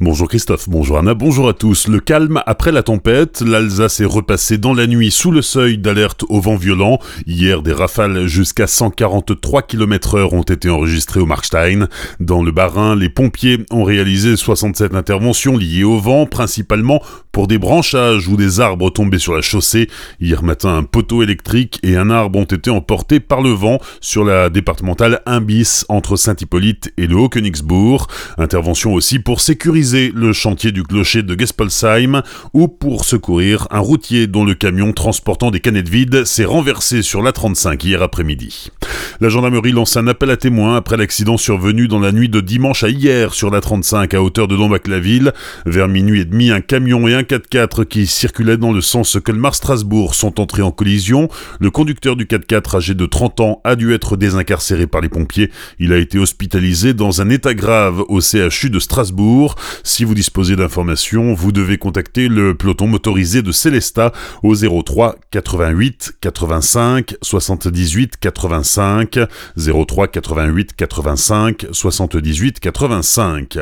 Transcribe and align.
Bonjour 0.00 0.28
Christophe, 0.28 0.68
bonjour 0.68 0.98
Anna, 0.98 1.14
bonjour 1.14 1.48
à 1.48 1.54
tous. 1.54 1.88
Le 1.88 1.98
calme 1.98 2.40
après 2.46 2.70
la 2.70 2.84
tempête, 2.84 3.40
l'Alsace 3.40 3.98
est 3.98 4.04
repassée 4.04 4.56
dans 4.56 4.72
la 4.72 4.86
nuit 4.86 5.10
sous 5.10 5.32
le 5.32 5.42
seuil 5.42 5.76
d'alerte 5.76 6.24
au 6.28 6.40
vent 6.40 6.54
violent. 6.54 7.00
Hier, 7.26 7.62
des 7.62 7.72
rafales 7.72 8.28
jusqu'à 8.28 8.68
143 8.68 9.62
km 9.62 10.14
heure 10.14 10.34
ont 10.34 10.42
été 10.42 10.70
enregistrées 10.70 11.18
au 11.18 11.26
Markstein. 11.26 11.88
Dans 12.20 12.44
le 12.44 12.52
Bas-Rhin, 12.52 12.94
les 12.94 13.08
pompiers 13.08 13.58
ont 13.72 13.82
réalisé 13.82 14.36
67 14.36 14.94
interventions 14.94 15.56
liées 15.56 15.82
au 15.82 15.98
vent, 15.98 16.26
principalement 16.26 17.02
pour 17.32 17.48
des 17.48 17.58
branchages 17.58 18.28
ou 18.28 18.36
des 18.36 18.60
arbres 18.60 18.90
tombés 18.90 19.18
sur 19.18 19.34
la 19.34 19.42
chaussée. 19.42 19.88
Hier 20.20 20.44
matin, 20.44 20.76
un 20.76 20.84
poteau 20.84 21.24
électrique 21.24 21.80
et 21.82 21.96
un 21.96 22.10
arbre 22.10 22.38
ont 22.38 22.44
été 22.44 22.70
emportés 22.70 23.18
par 23.18 23.42
le 23.42 23.50
vent 23.50 23.80
sur 24.00 24.24
la 24.24 24.48
départementale 24.48 25.22
1 25.26 25.40
bis 25.40 25.84
entre 25.88 26.14
Saint-Hippolyte 26.14 26.92
et 26.96 27.08
le 27.08 27.16
Haut-Königsbourg. 27.16 28.06
Intervention 28.38 28.94
aussi 28.94 29.18
pour 29.18 29.40
sécuriser 29.40 29.87
le 29.94 30.32
chantier 30.32 30.72
du 30.72 30.82
clocher 30.82 31.22
de 31.22 31.38
Gespolsheim 31.38 32.22
ou 32.52 32.68
pour 32.68 33.04
secourir 33.04 33.66
un 33.70 33.78
routier 33.78 34.26
dont 34.26 34.44
le 34.44 34.54
camion 34.54 34.92
transportant 34.92 35.50
des 35.50 35.60
canettes 35.60 35.88
vides 35.88 36.24
s'est 36.24 36.44
renversé 36.44 37.02
sur 37.02 37.22
la 37.22 37.32
35 37.32 37.84
hier 37.84 38.02
après-midi. 38.02 38.70
La 39.20 39.28
gendarmerie 39.28 39.72
lance 39.72 39.96
un 39.96 40.06
appel 40.06 40.30
à 40.30 40.36
témoins 40.36 40.76
après 40.76 40.96
l'accident 40.96 41.36
survenu 41.36 41.88
dans 41.88 41.98
la 41.98 42.12
nuit 42.12 42.28
de 42.28 42.40
dimanche 42.40 42.84
à 42.84 42.88
hier 42.88 43.34
sur 43.34 43.50
la 43.50 43.60
35 43.60 44.14
à 44.14 44.22
hauteur 44.22 44.46
de 44.46 44.56
Dombac-la-Ville. 44.56 45.32
Vers 45.66 45.88
minuit 45.88 46.20
et 46.20 46.24
demi, 46.24 46.52
un 46.52 46.60
camion 46.60 47.08
et 47.08 47.14
un 47.14 47.22
4x4 47.22 47.84
qui 47.84 48.06
circulaient 48.06 48.56
dans 48.56 48.72
le 48.72 48.80
sens 48.80 49.18
Colmar-Strasbourg 49.20 50.14
sont 50.14 50.38
entrés 50.38 50.62
en 50.62 50.70
collision. 50.70 51.28
Le 51.58 51.72
conducteur 51.72 52.14
du 52.14 52.26
4x4 52.26 52.76
âgé 52.76 52.94
de 52.94 53.06
30 53.06 53.40
ans 53.40 53.60
a 53.64 53.74
dû 53.74 53.92
être 53.92 54.16
désincarcéré 54.16 54.86
par 54.86 55.00
les 55.00 55.08
pompiers. 55.08 55.50
Il 55.80 55.92
a 55.92 55.96
été 55.96 56.20
hospitalisé 56.20 56.94
dans 56.94 57.20
un 57.20 57.28
état 57.28 57.54
grave 57.54 58.04
au 58.08 58.20
CHU 58.20 58.70
de 58.70 58.78
Strasbourg. 58.78 59.56
Si 59.82 60.04
vous 60.04 60.14
disposez 60.14 60.54
d'informations, 60.54 61.34
vous 61.34 61.50
devez 61.50 61.76
contacter 61.76 62.28
le 62.28 62.54
peloton 62.54 62.86
motorisé 62.86 63.42
de 63.42 63.50
Célesta 63.50 64.12
au 64.44 64.54
03 64.54 65.16
88 65.32 66.12
85 66.20 67.16
78 67.20 68.16
85 68.20 69.07
03 69.56 70.08
88 70.08 70.74
85 70.76 71.66
78 71.72 72.60
85. 72.60 73.58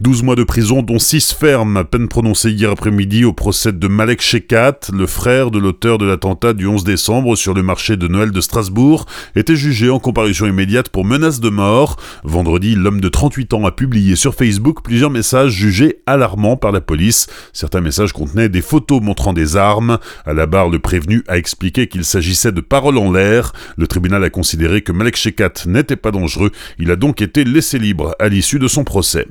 12 0.00 0.22
mois 0.22 0.36
de 0.36 0.44
prison 0.44 0.82
dont 0.82 0.98
6 0.98 1.32
fermes, 1.32 1.84
peine 1.84 2.08
prononcée 2.08 2.50
hier 2.50 2.70
après-midi 2.70 3.24
au 3.24 3.32
procès 3.32 3.72
de 3.72 3.88
Malek 3.88 4.20
Shekat, 4.20 4.80
le 4.92 5.06
frère 5.06 5.50
de 5.50 5.58
l'auteur 5.58 5.98
de 5.98 6.06
l'attentat 6.06 6.52
du 6.52 6.66
11 6.66 6.84
décembre 6.84 7.36
sur 7.36 7.54
le 7.54 7.62
marché 7.62 7.96
de 7.96 8.08
Noël 8.08 8.30
de 8.30 8.40
Strasbourg, 8.40 9.06
était 9.34 9.56
jugé 9.56 9.90
en 9.90 9.98
comparution 9.98 10.46
immédiate 10.46 10.88
pour 10.88 11.04
menace 11.04 11.40
de 11.40 11.48
mort. 11.48 11.96
Vendredi, 12.24 12.74
l'homme 12.74 13.00
de 13.00 13.08
38 13.08 13.54
ans 13.54 13.66
a 13.66 13.72
publié 13.72 14.16
sur 14.16 14.34
Facebook 14.34 14.82
plusieurs 14.82 15.10
messages 15.10 15.52
jugé 15.52 16.00
alarmant 16.06 16.56
par 16.56 16.72
la 16.72 16.80
police. 16.80 17.26
Certains 17.52 17.80
messages 17.80 18.12
contenaient 18.12 18.48
des 18.48 18.62
photos 18.62 19.00
montrant 19.00 19.32
des 19.32 19.56
armes. 19.56 19.98
À 20.24 20.34
la 20.34 20.46
barre, 20.46 20.68
le 20.68 20.78
prévenu 20.78 21.24
a 21.28 21.38
expliqué 21.38 21.88
qu'il 21.88 22.04
s'agissait 22.04 22.52
de 22.52 22.60
paroles 22.60 22.98
en 22.98 23.12
l'air. 23.12 23.52
Le 23.76 23.86
tribunal 23.86 24.22
a 24.24 24.30
considéré 24.30 24.82
que 24.86 24.92
Malek 24.92 25.16
Shekat 25.16 25.66
n'était 25.66 25.96
pas 25.96 26.12
dangereux. 26.12 26.52
Il 26.78 26.92
a 26.92 26.96
donc 26.96 27.20
été 27.20 27.42
laissé 27.42 27.78
libre 27.78 28.14
à 28.20 28.28
l'issue 28.28 28.60
de 28.60 28.68
son 28.68 28.84
procès. 28.84 29.26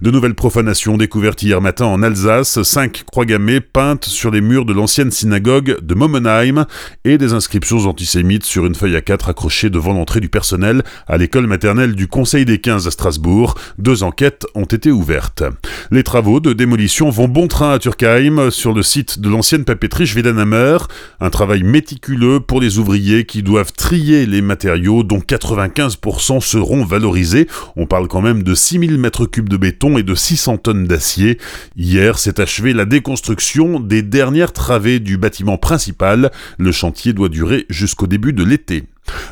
De 0.00 0.12
nouvelles 0.12 0.36
profanations 0.36 0.96
découvertes 0.96 1.42
hier 1.42 1.60
matin 1.60 1.86
en 1.86 2.04
Alsace. 2.04 2.62
Cinq 2.62 3.02
croix 3.10 3.24
gammées 3.24 3.60
peintes 3.60 4.04
sur 4.04 4.30
les 4.30 4.40
murs 4.40 4.64
de 4.64 4.72
l'ancienne 4.72 5.10
synagogue 5.10 5.76
de 5.82 5.94
Momenheim 5.96 6.66
et 7.04 7.18
des 7.18 7.32
inscriptions 7.32 7.88
antisémites 7.88 8.44
sur 8.44 8.64
une 8.64 8.76
feuille 8.76 8.94
à 8.94 9.00
quatre 9.00 9.28
accrochée 9.28 9.70
devant 9.70 9.92
l'entrée 9.92 10.20
du 10.20 10.28
personnel 10.28 10.84
à 11.08 11.18
l'école 11.18 11.48
maternelle 11.48 11.96
du 11.96 12.06
Conseil 12.06 12.44
des 12.44 12.58
15 12.58 12.86
à 12.86 12.92
Strasbourg. 12.92 13.56
Deux 13.78 14.04
enquêtes 14.04 14.46
ont 14.54 14.66
été 14.66 14.92
ouvertes. 14.92 15.42
Les 15.90 16.04
travaux 16.04 16.38
de 16.38 16.52
démolition 16.52 17.10
vont 17.10 17.26
bon 17.26 17.48
train 17.48 17.72
à 17.72 17.80
Turkheim, 17.80 18.52
sur 18.52 18.72
le 18.72 18.84
site 18.84 19.18
de 19.18 19.28
l'ancienne 19.28 19.64
papeterie 19.64 20.06
Schwedenhammer. 20.06 20.78
Un 21.18 21.30
travail 21.30 21.64
méticuleux 21.64 22.38
pour 22.38 22.60
les 22.60 22.78
ouvriers 22.78 23.24
qui 23.24 23.42
doivent 23.42 23.72
trier 23.72 24.26
les 24.26 24.42
matériaux 24.42 24.91
dont 25.02 25.20
95% 25.20 26.40
seront 26.40 26.84
valorisés. 26.84 27.48
On 27.76 27.86
parle 27.86 28.08
quand 28.08 28.20
même 28.20 28.42
de 28.42 28.54
6000 28.54 28.98
mètres 28.98 29.24
cubes 29.24 29.48
de 29.48 29.56
béton 29.56 29.96
et 29.96 30.02
de 30.02 30.14
600 30.14 30.58
tonnes 30.58 30.86
d'acier. 30.86 31.38
Hier 31.76 32.18
s'est 32.18 32.40
achevée 32.40 32.74
la 32.74 32.84
déconstruction 32.84 33.80
des 33.80 34.02
dernières 34.02 34.52
travées 34.52 35.00
du 35.00 35.16
bâtiment 35.16 35.56
principal. 35.56 36.30
Le 36.58 36.72
chantier 36.72 37.14
doit 37.14 37.30
durer 37.30 37.64
jusqu'au 37.70 38.06
début 38.06 38.34
de 38.34 38.44
l'été. 38.44 38.84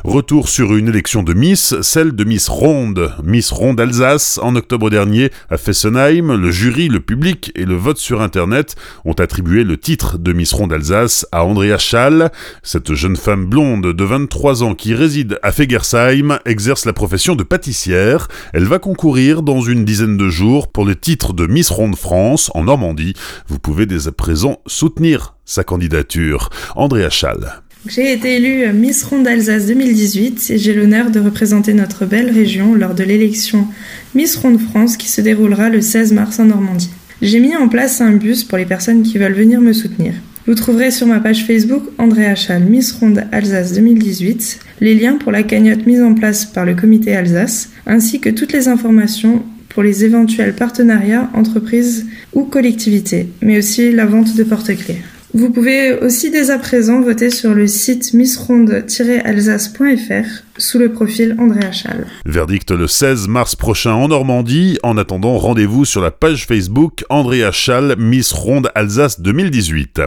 Retour 0.03 0.49
sur 0.49 0.75
une 0.75 0.87
élection 0.87 1.21
de 1.21 1.33
Miss, 1.33 1.75
celle 1.81 2.13
de 2.13 2.23
Miss 2.23 2.49
Ronde, 2.49 3.13
Miss 3.23 3.51
Ronde 3.51 3.79
Alsace, 3.79 4.39
en 4.41 4.55
octobre 4.55 4.89
dernier 4.89 5.29
à 5.51 5.57
Fessenheim. 5.57 6.35
Le 6.35 6.49
jury, 6.49 6.87
le 6.87 7.01
public 7.01 7.51
et 7.53 7.65
le 7.65 7.75
vote 7.75 7.99
sur 7.99 8.21
Internet 8.21 8.75
ont 9.05 9.13
attribué 9.13 9.63
le 9.63 9.77
titre 9.77 10.17
de 10.17 10.33
Miss 10.33 10.53
Ronde 10.53 10.73
Alsace 10.73 11.27
à 11.31 11.45
Andrea 11.45 11.77
Schall. 11.77 12.31
Cette 12.63 12.95
jeune 12.95 13.15
femme 13.15 13.45
blonde 13.45 13.93
de 13.93 14.03
23 14.03 14.63
ans 14.63 14.73
qui 14.73 14.95
réside 14.95 15.39
à 15.43 15.51
Fegersheim 15.51 16.39
exerce 16.45 16.85
la 16.85 16.93
profession 16.93 17.35
de 17.35 17.43
pâtissière. 17.43 18.27
Elle 18.53 18.65
va 18.65 18.79
concourir 18.79 19.43
dans 19.43 19.61
une 19.61 19.85
dizaine 19.85 20.17
de 20.17 20.29
jours 20.29 20.71
pour 20.71 20.83
le 20.83 20.95
titre 20.95 21.33
de 21.33 21.45
Miss 21.45 21.69
Ronde 21.69 21.95
France 21.95 22.49
en 22.55 22.63
Normandie. 22.63 23.13
Vous 23.47 23.59
pouvez 23.59 23.85
dès 23.85 24.07
à 24.07 24.11
présent 24.11 24.61
soutenir 24.65 25.35
sa 25.45 25.63
candidature. 25.63 26.49
Andrea 26.75 27.11
Schall. 27.11 27.61
J'ai 27.87 28.13
été 28.13 28.35
élue 28.35 28.71
Miss 28.73 29.03
Ronde 29.03 29.27
Alsace 29.27 29.65
2018 29.65 30.51
et 30.51 30.57
j'ai 30.59 30.75
l'honneur 30.75 31.09
de 31.09 31.19
représenter 31.19 31.73
notre 31.73 32.05
belle 32.05 32.29
région 32.29 32.75
lors 32.75 32.93
de 32.93 33.03
l'élection 33.03 33.67
Miss 34.13 34.35
Ronde 34.35 34.59
France 34.59 34.97
qui 34.97 35.09
se 35.09 35.19
déroulera 35.19 35.69
le 35.69 35.81
16 35.81 36.13
mars 36.13 36.37
en 36.37 36.45
Normandie. 36.45 36.91
J'ai 37.23 37.39
mis 37.39 37.55
en 37.55 37.67
place 37.67 37.99
un 37.99 38.11
bus 38.11 38.43
pour 38.43 38.59
les 38.59 38.67
personnes 38.67 39.01
qui 39.01 39.17
veulent 39.17 39.33
venir 39.33 39.59
me 39.61 39.73
soutenir. 39.73 40.13
Vous 40.45 40.53
trouverez 40.53 40.91
sur 40.91 41.07
ma 41.07 41.19
page 41.19 41.43
Facebook 41.45 41.81
André 41.97 42.35
Chal 42.35 42.61
Miss 42.65 42.91
Ronde 42.91 43.23
Alsace 43.31 43.73
2018 43.73 44.59
les 44.79 44.93
liens 44.93 45.15
pour 45.15 45.31
la 45.31 45.41
cagnotte 45.41 45.87
mise 45.87 46.03
en 46.03 46.13
place 46.13 46.45
par 46.45 46.65
le 46.65 46.75
comité 46.75 47.15
Alsace 47.15 47.71
ainsi 47.87 48.19
que 48.19 48.29
toutes 48.29 48.53
les 48.53 48.67
informations 48.67 49.41
pour 49.69 49.81
les 49.81 50.05
éventuels 50.05 50.53
partenariats, 50.53 51.31
entreprises 51.33 52.05
ou 52.33 52.43
collectivités, 52.43 53.29
mais 53.41 53.57
aussi 53.57 53.91
la 53.91 54.05
vente 54.05 54.35
de 54.35 54.43
porte-clés. 54.43 55.01
Vous 55.33 55.49
pouvez 55.49 55.93
aussi 55.93 56.29
dès 56.29 56.49
à 56.49 56.57
présent 56.57 56.99
voter 56.99 57.29
sur 57.29 57.53
le 57.53 57.65
site 57.65 58.13
missronde-alsace.fr 58.13 60.43
sous 60.57 60.77
le 60.77 60.91
profil 60.91 61.37
André 61.39 61.65
Achal. 61.65 62.05
Verdict 62.25 62.71
le 62.71 62.85
16 62.85 63.29
mars 63.29 63.55
prochain 63.55 63.93
en 63.93 64.09
Normandie. 64.09 64.77
En 64.83 64.97
attendant, 64.97 65.37
rendez-vous 65.37 65.85
sur 65.85 66.01
la 66.01 66.11
page 66.11 66.45
Facebook 66.45 67.05
André 67.09 67.43
Achal 67.43 67.95
Miss 67.97 68.33
Ronde 68.33 68.69
Alsace 68.75 69.21
2018. 69.21 70.01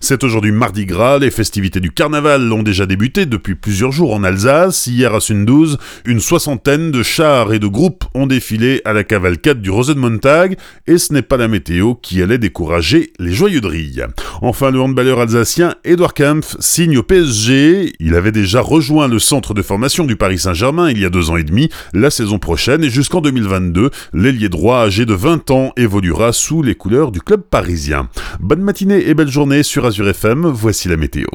C'est 0.00 0.24
aujourd'hui 0.24 0.50
mardi 0.50 0.86
gras, 0.86 1.20
les 1.20 1.30
festivités 1.30 1.80
du 1.80 1.92
carnaval 1.92 2.52
ont 2.52 2.64
déjà 2.64 2.86
débuté 2.86 3.26
depuis 3.26 3.54
plusieurs 3.54 3.92
jours 3.92 4.12
en 4.12 4.24
Alsace. 4.24 4.88
Hier 4.88 5.14
à 5.14 5.20
Sundouze, 5.20 5.78
une 6.04 6.20
soixantaine 6.20 6.90
de 6.90 7.04
chars 7.04 7.52
et 7.52 7.60
de 7.60 7.68
groupes 7.68 8.04
ont 8.14 8.26
défilé 8.26 8.82
à 8.84 8.92
la 8.92 9.04
cavalcade 9.04 9.62
du 9.62 9.70
Rosenmontag 9.70 10.56
et 10.86 10.98
ce 10.98 11.12
n'est 11.12 11.22
pas 11.22 11.36
la 11.36 11.48
météo 11.48 11.94
qui 11.94 12.20
allait 12.20 12.38
décourager 12.38 13.12
les 13.18 13.32
joyeux 13.32 13.60
drilles. 13.60 14.04
Enfin, 14.42 14.63
le 14.70 14.80
handballeur 14.80 15.20
alsacien 15.20 15.74
Edouard 15.84 16.14
Kempf 16.14 16.56
signe 16.58 16.98
au 16.98 17.02
PSG. 17.02 17.92
Il 18.00 18.14
avait 18.14 18.32
déjà 18.32 18.60
rejoint 18.60 19.08
le 19.08 19.18
centre 19.18 19.54
de 19.54 19.62
formation 19.62 20.04
du 20.04 20.16
Paris 20.16 20.38
Saint-Germain 20.38 20.90
il 20.90 21.00
y 21.00 21.04
a 21.04 21.10
deux 21.10 21.30
ans 21.30 21.36
et 21.36 21.44
demi. 21.44 21.70
La 21.92 22.10
saison 22.10 22.38
prochaine 22.38 22.84
et 22.84 22.90
jusqu'en 22.90 23.20
2022, 23.20 23.90
l'ailier 24.12 24.48
droit 24.48 24.78
âgé 24.78 25.06
de 25.06 25.14
20 25.14 25.50
ans 25.50 25.72
évoluera 25.76 26.32
sous 26.32 26.62
les 26.62 26.74
couleurs 26.74 27.12
du 27.12 27.20
club 27.20 27.42
parisien. 27.42 28.08
Bonne 28.40 28.62
matinée 28.62 29.08
et 29.08 29.14
belle 29.14 29.30
journée 29.30 29.62
sur 29.62 29.86
Azure 29.86 30.08
FM, 30.08 30.46
voici 30.46 30.88
la 30.88 30.96
météo. 30.96 31.26